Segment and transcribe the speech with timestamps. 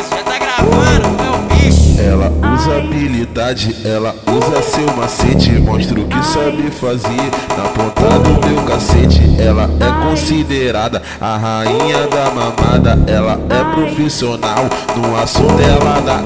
[0.00, 2.00] isso, já tá gravando, é o bicho.
[2.00, 5.50] Ela usa habilidade, ela usa seu macete.
[5.52, 9.20] Mostra o que sabe fazer na ponta do meu cacete.
[9.38, 12.98] Ela é considerada a rainha da mamada.
[13.06, 14.64] Ela é profissional
[14.96, 16.22] no assunto, ela dá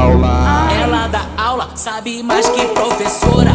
[0.00, 0.68] aula.
[0.80, 3.52] Ela dá aula, sabe mais que professora.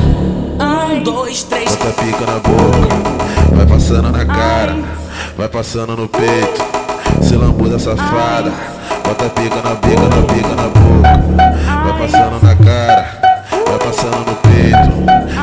[0.59, 1.75] Um, dois, três.
[1.75, 4.75] Bota pica na boca, vai passando na cara,
[5.37, 6.80] vai passando no peito.
[7.21, 8.51] Se lambuda safada,
[9.03, 11.11] bota pica na pica, na pica na boca.
[11.83, 13.05] Vai passando na cara,
[13.67, 14.91] vai passando no peito.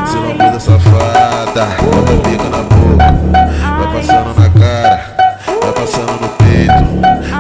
[0.07, 3.07] Se lambuda safada, bota pica na boca.
[3.79, 5.01] Vai passando na cara,
[5.63, 6.83] vai passando no peito.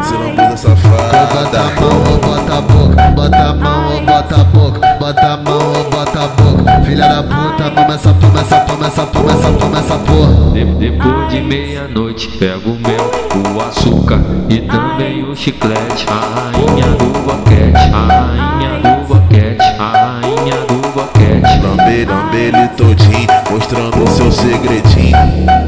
[0.06, 1.18] Se lambuda safada.
[1.34, 5.27] Bota a mão ou bota a boca, bota a mão ou bota a boca, bota
[5.27, 6.80] a mão ou bota a boca.
[6.84, 10.52] Filha da puta, toma essa, toma essa, toma essa, toma essa, toma essa porra.
[10.52, 13.10] De- depois de meia-noite, pego o mel,
[13.56, 16.07] o açúcar e também o chiclete.
[16.09, 21.60] A rainha do boquete, a rainha do boquete, a rainha do boquete.
[21.60, 25.16] Lambe, lambe ele todinho, mostrando seu segredinho.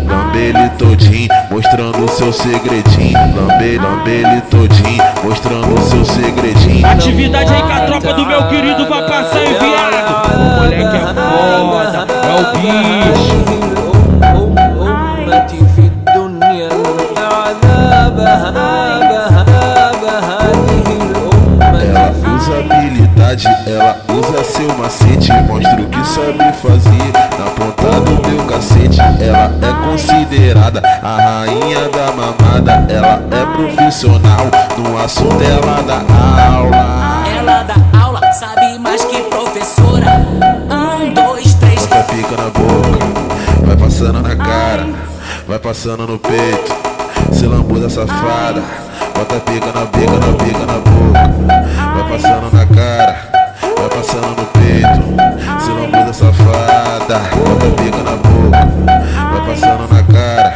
[0.08, 3.18] Lambe ele todinho, mostrando seu segredinho.
[3.34, 6.86] Lambe, lambe ele todinho, mostrando seu segredinho.
[6.86, 9.69] Atividade aí com a tropa do meu querido vai passar enviado.
[21.82, 25.32] Ela usa habilidade, ela usa seu macete.
[25.46, 29.00] Mostra o que sabe fazer na ponta do meu cacete.
[29.00, 32.86] Ela é considerada a rainha da mamada.
[32.92, 34.46] Ela é profissional,
[34.78, 36.00] no assunto ela dá
[36.54, 37.09] aula.
[43.80, 44.86] Passando na cara,
[45.48, 46.72] vai passando no peito.
[47.32, 48.62] Se lambuda safada,
[49.14, 51.94] bota pica na pica, na pica na boca.
[51.94, 53.16] Vai passando na cara,
[53.62, 55.60] vai passando no peito.
[55.60, 58.70] Se lambuda safada, bota pica na boca.
[59.32, 60.54] Vai passando na cara,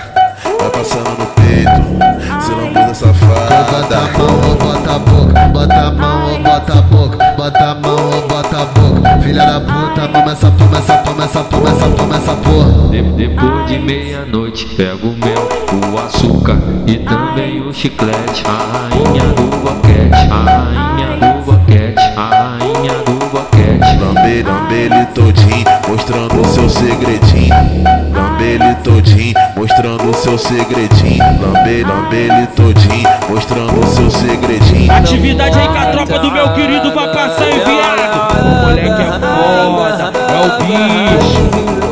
[0.61, 2.45] vai passando no peito.
[2.45, 3.99] Se lambuda Bota safada.
[3.99, 7.75] a mão ou bota a boca, bota a mão ou bota a boca, bota a
[7.75, 9.21] mão ou bota a boca.
[9.23, 12.89] Filha da puta, toma essa, toma essa, toma essa, toma essa, toma essa porra.
[12.91, 15.49] De- depois de meia-noite, pego o mel,
[15.95, 18.43] o açúcar e também o chiclete.
[18.47, 23.55] A rainha do boquete, a rainha do boquete, a rainha do boquete.
[24.01, 27.55] Lambe, lambe ele todinho, mostrando seu segredinho.
[28.13, 31.25] Lambe ele todinho, mostrando seu segredinho.
[31.41, 34.93] Lambe, lambe ele todinho, mostrando seu segredinho.
[34.93, 35.64] Atividade aí
[41.34, 41.84] bicho.